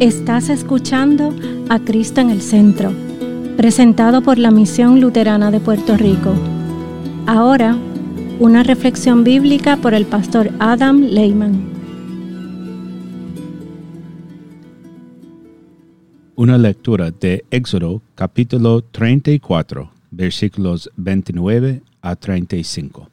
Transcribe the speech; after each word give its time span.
Estás 0.00 0.48
escuchando 0.48 1.36
a 1.68 1.78
Cristo 1.78 2.22
en 2.22 2.30
el 2.30 2.40
Centro, 2.40 2.90
presentado 3.58 4.22
por 4.22 4.38
la 4.38 4.50
Misión 4.50 4.98
Luterana 4.98 5.50
de 5.50 5.60
Puerto 5.60 5.94
Rico. 5.94 6.32
Ahora, 7.26 7.76
una 8.38 8.62
reflexión 8.62 9.24
bíblica 9.24 9.76
por 9.76 9.92
el 9.92 10.06
pastor 10.06 10.52
Adam 10.58 11.02
Lehman. 11.02 11.68
Una 16.34 16.56
lectura 16.56 17.10
de 17.10 17.44
Éxodo 17.50 18.00
capítulo 18.14 18.80
34, 18.80 19.90
versículos 20.12 20.90
29 20.96 21.82
a 22.00 22.16
35. 22.16 23.10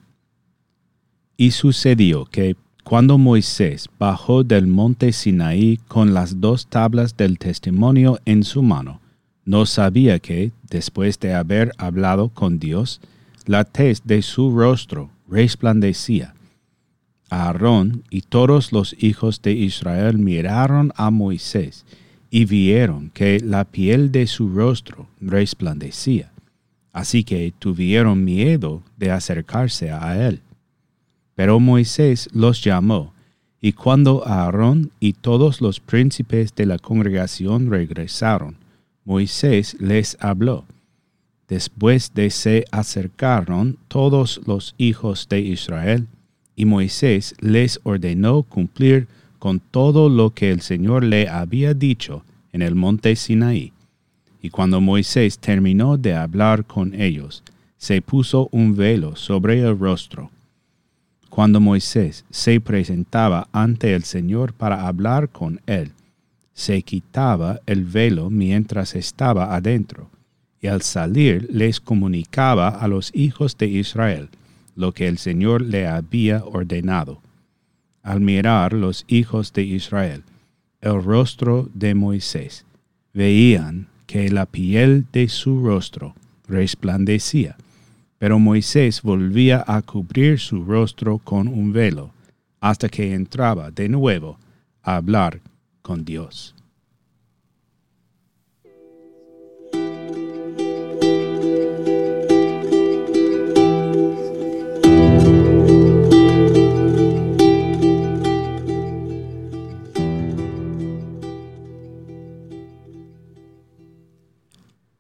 Y 1.36 1.52
sucedió 1.52 2.24
que 2.24 2.56
cuando 2.88 3.18
Moisés 3.18 3.90
bajó 4.00 4.46
del 4.46 4.66
monte 4.66 5.12
Sinaí 5.12 5.78
con 5.90 6.14
las 6.14 6.40
dos 6.40 6.68
tablas 6.68 7.18
del 7.18 7.38
testimonio 7.38 8.22
en 8.24 8.46
su 8.46 8.64
mano, 8.64 9.02
no 9.44 9.66
sabía 9.66 10.20
que, 10.20 10.54
después 10.70 11.20
de 11.20 11.34
haber 11.34 11.74
hablado 11.78 12.30
con 12.30 12.60
Dios, 12.60 13.02
la 13.46 13.66
tez 13.66 14.04
de 14.06 14.22
su 14.22 14.58
rostro 14.58 15.10
resplandecía. 15.28 16.34
Aarón 17.30 18.04
y 18.10 18.22
todos 18.22 18.72
los 18.72 18.96
hijos 19.04 19.42
de 19.42 19.52
Israel 19.52 20.18
miraron 20.18 20.94
a 20.96 21.12
Moisés 21.12 21.86
y 22.30 22.46
vieron 22.46 23.10
que 23.10 23.42
la 23.42 23.66
piel 23.66 24.14
de 24.14 24.28
su 24.28 24.48
rostro 24.48 25.10
resplandecía. 25.20 26.32
Así 26.94 27.26
que 27.26 27.54
tuvieron 27.60 28.24
miedo 28.24 28.82
de 28.96 29.12
acercarse 29.12 29.92
a 29.92 30.26
él. 30.26 30.42
Pero 31.38 31.60
Moisés 31.60 32.30
los 32.34 32.64
llamó, 32.64 33.14
y 33.62 33.74
cuando 33.74 34.28
Aarón 34.28 34.90
y 35.00 35.14
todos 35.14 35.62
los 35.62 35.80
príncipes 35.80 36.56
de 36.56 36.66
la 36.66 36.80
congregación 36.80 37.70
regresaron, 37.70 38.56
Moisés 39.06 39.78
les 39.80 40.18
habló. 40.20 40.66
Después 41.48 42.16
de 42.16 42.32
se 42.32 42.66
acercaron 42.72 43.78
todos 43.88 44.42
los 44.48 44.74
hijos 44.80 45.30
de 45.30 45.42
Israel, 45.42 46.08
y 46.56 46.66
Moisés 46.66 47.36
les 47.40 47.80
ordenó 47.84 48.42
cumplir 48.42 49.08
con 49.38 49.60
todo 49.60 50.10
lo 50.10 50.32
que 50.32 50.50
el 50.50 50.62
Señor 50.62 51.04
le 51.04 51.30
había 51.30 51.76
dicho 51.76 52.24
en 52.52 52.64
el 52.64 52.74
monte 52.74 53.16
Sinaí. 53.16 53.74
Y 54.42 54.50
cuando 54.50 54.82
Moisés 54.82 55.38
terminó 55.38 55.98
de 55.98 56.16
hablar 56.16 56.66
con 56.66 57.00
ellos, 57.00 57.44
se 57.78 58.02
puso 58.02 58.50
un 58.52 58.76
velo 58.76 59.16
sobre 59.16 59.60
el 59.60 59.78
rostro 59.78 60.32
cuando 61.38 61.60
Moisés 61.60 62.26
se 62.32 62.60
presentaba 62.60 63.48
ante 63.52 63.94
el 63.94 64.06
Señor 64.06 64.54
para 64.54 64.88
hablar 64.88 65.30
con 65.30 65.62
él, 65.68 65.92
se 66.56 66.82
quitaba 66.82 67.60
el 67.68 67.86
velo 67.86 68.32
mientras 68.32 68.96
estaba 68.96 69.56
adentro, 69.56 70.10
y 70.62 70.66
al 70.66 70.82
salir 70.82 71.48
les 71.52 71.80
comunicaba 71.80 72.70
a 72.70 72.88
los 72.88 73.12
hijos 73.14 73.56
de 73.56 73.68
Israel 73.68 74.30
lo 74.76 74.94
que 74.94 75.08
el 75.08 75.20
Señor 75.20 75.62
le 75.62 75.86
había 75.86 76.44
ordenado. 76.44 77.22
Al 78.02 78.20
mirar 78.20 78.74
los 78.74 79.06
hijos 79.08 79.54
de 79.54 79.62
Israel 79.62 80.24
el 80.82 81.04
rostro 81.04 81.70
de 81.76 81.94
Moisés, 81.94 82.66
veían 83.14 83.90
que 84.08 84.32
la 84.32 84.48
piel 84.48 85.06
de 85.14 85.30
su 85.30 85.64
rostro 85.64 86.16
resplandecía 86.48 87.58
pero 88.20 88.40
Moisés 88.40 89.02
volvía 89.02 89.64
a 89.68 89.82
cubrir 89.82 90.40
su 90.40 90.64
rostro 90.64 91.20
con 91.20 91.48
un 91.48 91.72
velo 91.72 92.12
hasta 92.60 92.90
que 92.90 93.14
entraba 93.14 93.72
de 93.72 93.90
nuevo 93.90 94.38
a 94.82 94.96
hablar 94.96 95.40
con 95.82 96.04
Dios. 96.04 96.54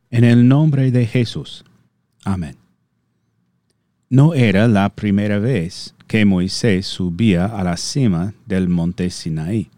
En 0.10 0.24
el 0.24 0.48
nombre 0.48 0.90
de 0.90 1.06
Jesús. 1.06 1.64
Amén. 2.26 2.67
No 4.10 4.34
era 4.34 4.70
la 4.70 4.88
primera 4.88 5.38
vez 5.38 5.94
que 6.08 6.24
Moisés 6.24 6.88
subía 6.88 7.46
a 7.46 7.62
la 7.66 7.76
cima 7.76 8.34
del 8.46 8.70
monte 8.70 9.10
Sinaí. 9.10 9.70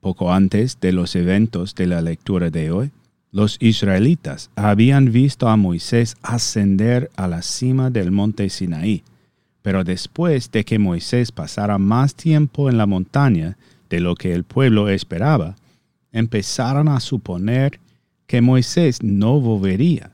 Poco 0.00 0.30
antes 0.30 0.78
de 0.78 0.92
los 0.92 1.16
eventos 1.16 1.74
de 1.74 1.86
la 1.86 2.02
lectura 2.02 2.50
de 2.50 2.70
hoy, 2.70 2.90
los 3.32 3.56
israelitas 3.60 4.50
habían 4.56 5.10
visto 5.10 5.48
a 5.48 5.56
Moisés 5.56 6.18
ascender 6.20 7.10
a 7.16 7.28
la 7.28 7.40
cima 7.40 7.88
del 7.88 8.10
monte 8.10 8.50
Sinaí, 8.50 9.02
pero 9.62 9.84
después 9.84 10.50
de 10.50 10.62
que 10.66 10.78
Moisés 10.78 11.32
pasara 11.32 11.78
más 11.78 12.14
tiempo 12.14 12.68
en 12.68 12.76
la 12.76 12.84
montaña 12.84 13.56
de 13.88 14.00
lo 14.00 14.16
que 14.16 14.34
el 14.34 14.44
pueblo 14.44 14.90
esperaba, 14.90 15.56
empezaron 16.12 16.88
a 16.88 17.00
suponer 17.00 17.80
que 18.26 18.42
Moisés 18.42 19.02
no 19.02 19.40
volvería 19.40 20.10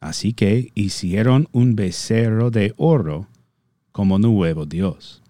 Así 0.00 0.32
que 0.32 0.72
hicieron 0.74 1.48
un 1.52 1.76
becerro 1.76 2.50
de 2.50 2.72
oro 2.76 3.28
como 3.92 4.18
nuevo 4.18 4.64
Dios. 4.64 5.22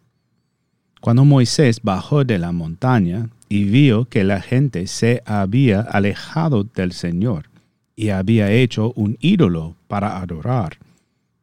Cuando 1.01 1.25
Moisés 1.25 1.81
bajó 1.83 2.25
de 2.25 2.39
la 2.39 2.53
montaña 2.53 3.31
y 3.49 3.65
vio 3.65 4.05
que 4.05 4.23
la 4.23 4.41
gente 4.41 4.87
se 4.87 5.23
había 5.27 5.81
alejado 5.81 6.65
del 6.65 6.93
Señor 6.93 7.51
y 7.97 8.11
había 8.11 8.53
hecho 8.53 8.93
un 8.95 9.17
ídolo 9.21 9.77
para 9.89 10.21
adorar, 10.21 10.79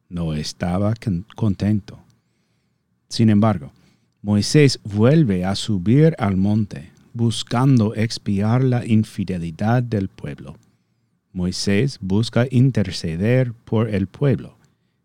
no 0.08 0.32
estaba 0.32 0.94
contento. 1.36 1.98
Sin 3.08 3.30
embargo, 3.30 3.72
Moisés 4.22 4.80
vuelve 4.84 5.44
a 5.44 5.54
subir 5.54 6.14
al 6.18 6.36
monte, 6.36 6.90
buscando 7.12 7.94
expiar 7.94 8.64
la 8.64 8.86
infidelidad 8.86 9.82
del 9.82 10.08
pueblo. 10.08 10.56
Moisés 11.32 11.98
busca 12.00 12.46
interceder 12.50 13.52
por 13.64 13.90
el 13.90 14.06
pueblo, 14.06 14.56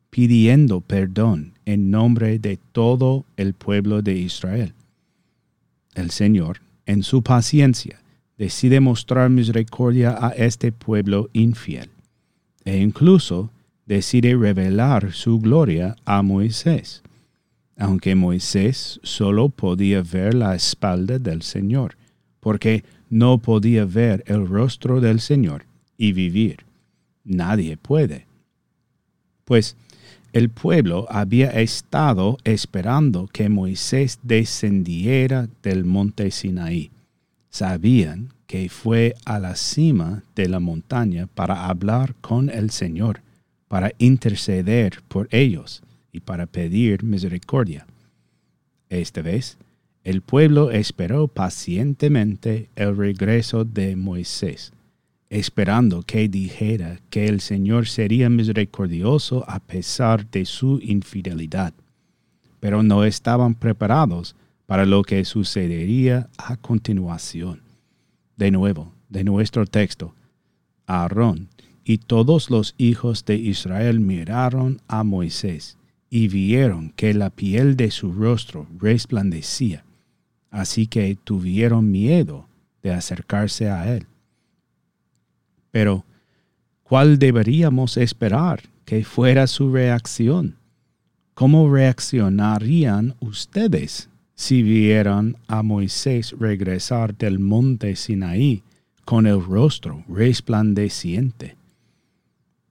pidiendo 0.09 0.81
perdón 0.81 1.53
en 1.65 1.91
nombre 1.91 2.39
de 2.39 2.57
todo 2.71 3.25
el 3.35 3.53
pueblo 3.53 4.01
de 4.01 4.15
Israel. 4.15 4.73
El 5.95 6.11
Señor, 6.11 6.61
en 6.85 7.03
su 7.03 7.21
paciencia, 7.23 7.99
decide 8.37 8.79
mostrar 8.79 9.29
misericordia 9.29 10.17
a 10.19 10.29
este 10.29 10.71
pueblo 10.71 11.29
infiel, 11.33 11.89
e 12.63 12.77
incluso 12.77 13.51
decide 13.85 14.35
revelar 14.35 15.11
su 15.11 15.39
gloria 15.39 15.95
a 16.05 16.21
Moisés, 16.21 17.03
aunque 17.77 18.15
Moisés 18.15 18.99
solo 19.03 19.49
podía 19.49 20.01
ver 20.01 20.33
la 20.33 20.55
espalda 20.55 21.19
del 21.19 21.41
Señor, 21.41 21.97
porque 22.39 22.83
no 23.09 23.37
podía 23.37 23.85
ver 23.85 24.23
el 24.25 24.47
rostro 24.47 25.01
del 25.01 25.19
Señor 25.19 25.65
y 25.97 26.13
vivir. 26.13 26.65
Nadie 27.23 27.77
puede. 27.77 28.25
Pues 29.45 29.75
el 30.33 30.49
pueblo 30.49 31.05
había 31.09 31.51
estado 31.51 32.37
esperando 32.43 33.27
que 33.27 33.49
Moisés 33.49 34.19
descendiera 34.23 35.47
del 35.61 35.85
monte 35.85 36.31
Sinaí. 36.31 36.91
Sabían 37.49 38.33
que 38.47 38.67
fue 38.69 39.15
a 39.25 39.39
la 39.39 39.55
cima 39.55 40.23
de 40.35 40.49
la 40.49 40.59
montaña 40.59 41.27
para 41.27 41.67
hablar 41.67 42.15
con 42.15 42.49
el 42.49 42.71
Señor, 42.71 43.21
para 43.67 43.91
interceder 43.99 45.01
por 45.07 45.27
ellos 45.31 45.83
y 46.11 46.19
para 46.19 46.45
pedir 46.47 47.03
misericordia. 47.03 47.85
Esta 48.89 49.21
vez, 49.21 49.57
el 50.03 50.21
pueblo 50.21 50.71
esperó 50.71 51.27
pacientemente 51.27 52.69
el 52.75 52.97
regreso 52.97 53.65
de 53.65 53.95
Moisés 53.95 54.73
esperando 55.33 56.03
que 56.03 56.29
dijera 56.29 56.99
que 57.09 57.25
el 57.25 57.41
Señor 57.41 57.87
sería 57.87 58.29
misericordioso 58.29 59.43
a 59.47 59.59
pesar 59.59 60.29
de 60.29 60.45
su 60.45 60.79
infidelidad. 60.79 61.73
Pero 62.59 62.83
no 62.83 63.03
estaban 63.03 63.55
preparados 63.55 64.35
para 64.67 64.85
lo 64.85 65.01
que 65.01 65.25
sucedería 65.25 66.29
a 66.37 66.55
continuación. 66.57 67.61
De 68.37 68.51
nuevo, 68.51 68.93
de 69.09 69.23
nuestro 69.23 69.65
texto, 69.65 70.13
Aarón 70.85 71.49
y 71.83 71.97
todos 71.97 72.51
los 72.51 72.75
hijos 72.77 73.25
de 73.25 73.35
Israel 73.35 73.99
miraron 73.99 74.81
a 74.87 75.03
Moisés 75.03 75.77
y 76.11 76.27
vieron 76.27 76.91
que 76.91 77.11
la 77.15 77.31
piel 77.31 77.75
de 77.75 77.89
su 77.89 78.13
rostro 78.13 78.67
resplandecía, 78.77 79.83
así 80.51 80.85
que 80.85 81.17
tuvieron 81.23 81.89
miedo 81.89 82.45
de 82.83 82.93
acercarse 82.93 83.71
a 83.71 83.95
él. 83.95 84.05
Pero, 85.73 86.05
¿cuál 86.83 87.17
deberíamos 87.17 87.97
esperar 87.97 88.61
que 88.85 89.03
fuera 89.03 89.47
su 89.47 89.73
reacción? 89.73 90.55
¿Cómo 91.33 91.73
reaccionarían 91.73 93.15
ustedes 93.19 94.07
si 94.35 94.61
vieran 94.61 95.37
a 95.47 95.63
Moisés 95.63 96.35
regresar 96.37 97.17
del 97.17 97.39
monte 97.39 97.95
Sinaí 97.95 98.61
con 99.03 99.25
el 99.25 99.43
rostro 99.43 100.03
resplandeciente. 100.07 101.55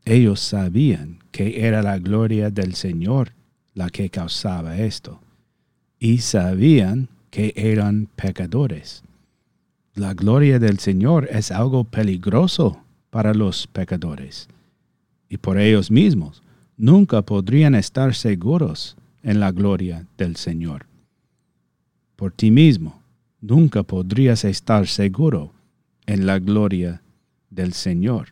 Ellos 0.04 0.38
sabían 0.38 1.18
que 1.32 1.66
era 1.66 1.82
la 1.82 1.98
gloria 1.98 2.50
del 2.50 2.74
Señor 2.74 3.32
la 3.74 3.88
que 3.88 4.10
causaba 4.10 4.78
esto, 4.78 5.20
y 5.98 6.18
sabían 6.18 7.08
que 7.30 7.52
eran 7.56 8.06
pecadores. 8.16 9.02
La 9.94 10.14
gloria 10.14 10.58
del 10.58 10.78
Señor 10.78 11.28
es 11.32 11.50
algo 11.50 11.84
peligroso 11.84 12.82
para 13.12 13.34
los 13.34 13.66
pecadores, 13.66 14.48
y 15.28 15.36
por 15.36 15.58
ellos 15.58 15.90
mismos 15.90 16.42
nunca 16.78 17.20
podrían 17.20 17.74
estar 17.74 18.14
seguros 18.14 18.96
en 19.22 19.38
la 19.38 19.52
gloria 19.52 20.06
del 20.16 20.36
Señor. 20.36 20.86
Por 22.16 22.32
ti 22.32 22.50
mismo 22.50 23.02
nunca 23.42 23.82
podrías 23.82 24.46
estar 24.46 24.86
seguro 24.86 25.52
en 26.06 26.24
la 26.24 26.38
gloria 26.38 27.02
del 27.50 27.74
Señor. 27.74 28.28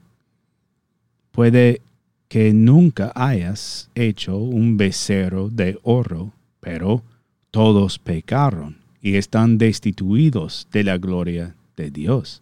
Puede 1.31 1.83
que 2.29 2.55
nunca 2.55 3.13
hayas 3.15 3.91
hecho 3.95 4.39
un 4.39 4.79
becerro 4.79 5.51
de 5.51 5.79
oro, 5.83 6.33
pero 6.61 7.03
todos 7.51 7.99
pecaron 7.99 8.79
y 9.03 9.17
están 9.17 9.59
destituidos 9.59 10.67
de 10.73 10.85
la 10.85 10.97
gloria 10.97 11.55
de 11.77 11.91
Dios. 11.91 12.41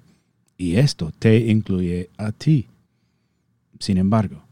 Y 0.58 0.76
esto 0.76 1.12
te 1.16 1.38
incluye 1.38 2.10
a 2.18 2.32
ti. 2.32 2.66
Sin 3.78 3.96
embargo, 3.96 4.42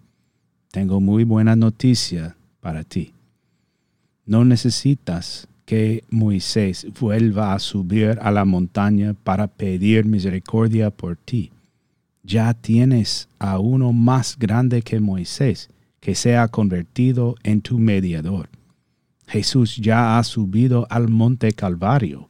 tengo 0.70 1.00
muy 1.00 1.24
buena 1.24 1.56
noticia 1.56 2.36
para 2.60 2.84
ti. 2.84 3.12
No 4.24 4.44
necesitas 4.44 5.48
que 5.64 6.04
Moisés 6.08 6.86
vuelva 7.00 7.52
a 7.52 7.58
subir 7.58 8.18
a 8.22 8.30
la 8.30 8.44
montaña 8.44 9.14
para 9.14 9.48
pedir 9.48 10.04
misericordia 10.04 10.90
por 10.90 11.16
ti. 11.16 11.50
Ya 12.22 12.54
tienes 12.54 13.28
a 13.40 13.58
uno 13.58 13.92
más 13.92 14.38
grande 14.38 14.82
que 14.82 15.00
Moisés, 15.00 15.70
que 15.98 16.14
se 16.14 16.36
ha 16.36 16.46
convertido 16.46 17.34
en 17.42 17.62
tu 17.62 17.80
mediador. 17.80 18.48
Jesús 19.26 19.76
ya 19.76 20.18
ha 20.18 20.22
subido 20.22 20.86
al 20.88 21.08
monte 21.08 21.50
Calvario. 21.52 22.28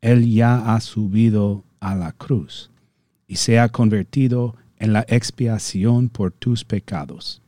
Él 0.00 0.32
ya 0.32 0.74
ha 0.74 0.80
subido 0.80 1.64
a 1.82 1.96
la 1.96 2.12
cruz 2.12 2.70
y 3.26 3.36
se 3.36 3.58
ha 3.58 3.68
convertido 3.68 4.54
en 4.78 4.92
la 4.92 5.04
expiación 5.08 6.08
por 6.08 6.30
tus 6.30 6.64
pecados. 6.64 7.42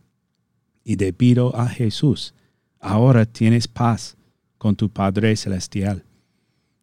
Y 0.83 0.97
debido 0.97 1.57
a 1.57 1.69
Jesús, 1.69 2.35
ahora 2.81 3.27
tienes 3.27 3.69
paz 3.69 4.17
con 4.59 4.75
tu 4.75 4.91
Padre 4.91 5.37
Celestial. 5.37 6.05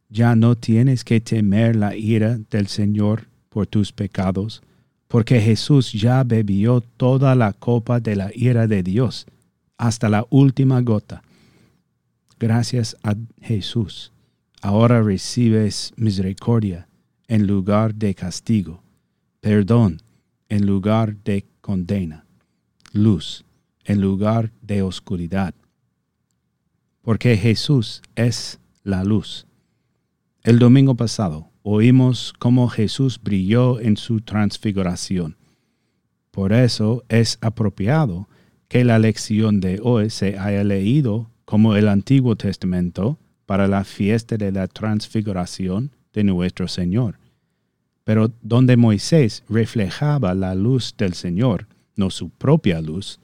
Ya 0.09 0.35
no 0.35 0.55
tienes 0.55 1.03
que 1.03 1.19
temer 1.19 1.75
la 1.75 1.95
ira 1.95 2.39
del 2.49 2.67
Señor 2.67 3.27
por 3.49 3.67
tus 3.67 3.91
pecados, 3.91 4.61
porque 5.09 5.41
Jesús 5.41 5.91
ya 5.91 6.23
bebió 6.23 6.79
toda 6.79 7.35
la 7.35 7.51
copa 7.51 7.99
de 7.99 8.15
la 8.15 8.31
ira 8.33 8.65
de 8.65 8.81
Dios, 8.81 9.25
hasta 9.77 10.07
la 10.07 10.25
última 10.29 10.79
gota. 10.81 11.21
Gracias 12.39 12.95
a 13.03 13.15
Jesús, 13.41 14.13
ahora 14.61 15.01
recibes 15.01 15.91
misericordia 15.97 16.87
en 17.31 17.47
lugar 17.47 17.95
de 17.95 18.13
castigo, 18.13 18.83
perdón 19.39 20.01
en 20.49 20.65
lugar 20.65 21.15
de 21.23 21.45
condena, 21.61 22.25
luz 22.93 23.45
en 23.85 24.01
lugar 24.01 24.51
de 24.61 24.81
oscuridad 24.81 25.53
porque 27.01 27.37
Jesús 27.37 28.01
es 28.15 28.59
la 28.83 29.03
luz. 29.03 29.45
El 30.43 30.59
domingo 30.59 30.95
pasado 30.95 31.49
oímos 31.63 32.33
cómo 32.39 32.67
Jesús 32.67 33.19
brilló 33.21 33.79
en 33.79 33.97
su 33.97 34.21
transfiguración. 34.21 35.37
Por 36.31 36.53
eso 36.53 37.03
es 37.09 37.37
apropiado 37.41 38.27
que 38.67 38.83
la 38.85 38.99
lección 38.99 39.59
de 39.59 39.79
hoy 39.83 40.09
se 40.09 40.37
haya 40.37 40.63
leído 40.63 41.29
como 41.45 41.75
el 41.75 41.89
Antiguo 41.89 42.35
Testamento 42.35 43.19
para 43.45 43.67
la 43.67 43.83
fiesta 43.83 44.37
de 44.37 44.51
la 44.51 44.67
transfiguración 44.67 45.91
de 46.13 46.23
nuestro 46.23 46.67
Señor. 46.67 47.19
Pero 48.03 48.31
donde 48.41 48.77
Moisés 48.77 49.43
reflejaba 49.47 50.33
la 50.33 50.55
luz 50.55 50.95
del 50.97 51.13
Señor, 51.13 51.67
no 51.95 52.09
su 52.09 52.29
propia 52.29 52.81
luz, 52.81 53.19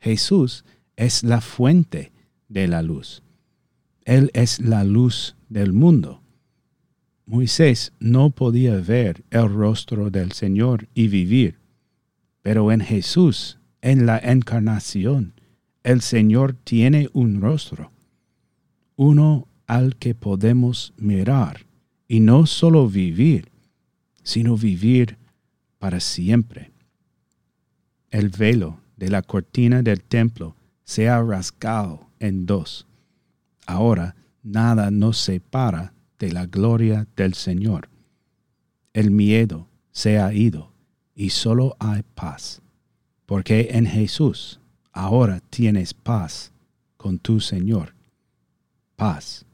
Jesús 0.00 0.64
es 0.96 1.22
la 1.22 1.40
fuente 1.40 2.12
de 2.48 2.66
la 2.66 2.82
luz. 2.82 3.22
Él 4.04 4.30
es 4.34 4.60
la 4.60 4.84
luz 4.84 5.36
del 5.48 5.72
mundo. 5.72 6.22
Moisés 7.26 7.92
no 8.00 8.30
podía 8.30 8.76
ver 8.76 9.22
el 9.30 9.52
rostro 9.52 10.10
del 10.10 10.32
Señor 10.32 10.88
y 10.94 11.08
vivir, 11.08 11.58
pero 12.42 12.72
en 12.72 12.80
Jesús, 12.80 13.58
en 13.82 14.06
la 14.06 14.18
encarnación, 14.18 15.34
el 15.82 16.00
Señor 16.00 16.54
tiene 16.54 17.10
un 17.12 17.40
rostro, 17.40 17.92
uno 18.96 19.46
al 19.66 19.96
que 19.96 20.14
podemos 20.14 20.94
mirar 20.96 21.66
y 22.08 22.20
no 22.20 22.46
solo 22.46 22.88
vivir, 22.88 23.50
sino 24.28 24.58
vivir 24.58 25.16
para 25.78 26.00
siempre. 26.00 26.70
El 28.10 28.28
velo 28.28 28.78
de 28.98 29.08
la 29.08 29.22
cortina 29.22 29.80
del 29.80 30.02
templo 30.02 30.54
se 30.84 31.08
ha 31.08 31.22
rasgado 31.22 32.10
en 32.18 32.44
dos. 32.44 32.86
Ahora 33.66 34.16
nada 34.42 34.90
nos 34.90 35.16
separa 35.16 35.94
de 36.18 36.30
la 36.30 36.44
gloria 36.44 37.06
del 37.16 37.32
Señor. 37.32 37.88
El 38.92 39.12
miedo 39.12 39.66
se 39.92 40.18
ha 40.18 40.30
ido 40.34 40.72
y 41.14 41.30
solo 41.30 41.74
hay 41.78 42.02
paz, 42.14 42.60
porque 43.24 43.68
en 43.70 43.86
Jesús 43.86 44.60
ahora 44.92 45.40
tienes 45.48 45.94
paz 45.94 46.52
con 46.98 47.18
tu 47.18 47.40
Señor. 47.40 47.94
Paz, 48.94 49.46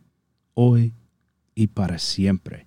hoy 0.55 0.93
y 1.55 1.69
para 1.69 2.01
siempre. 2.01 2.67